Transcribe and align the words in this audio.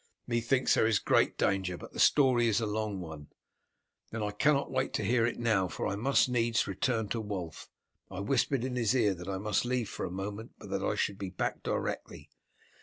"Methinks 0.25 0.73
there 0.73 0.87
is 0.87 0.97
great 0.97 1.37
danger. 1.37 1.77
But 1.77 1.93
the 1.93 1.99
story 1.99 2.47
is 2.47 2.59
a 2.59 2.65
long 2.65 3.01
one." 3.01 3.27
"Then 4.09 4.23
I 4.23 4.31
cannot 4.31 4.71
wait 4.71 4.93
to 4.93 5.03
hear 5.03 5.27
it 5.27 5.37
now, 5.37 5.67
for 5.67 5.85
I 5.85 5.95
must 5.95 6.27
needs 6.27 6.65
return 6.65 7.07
to 7.09 7.21
Wulf. 7.21 7.69
I 8.09 8.19
whispered 8.21 8.63
in 8.63 8.77
his 8.77 8.95
ear 8.95 9.13
that 9.13 9.29
I 9.29 9.37
must 9.37 9.63
leave 9.63 9.89
for 9.89 10.07
a 10.07 10.11
moment, 10.11 10.53
but 10.57 10.71
that 10.71 10.81
I 10.83 10.95
should 10.95 11.19
be 11.19 11.29
back 11.29 11.61
directly." 11.61 12.31